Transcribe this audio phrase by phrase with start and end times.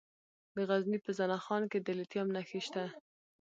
[0.55, 2.83] د غزني په زنه خان کې د لیتیم نښې شته.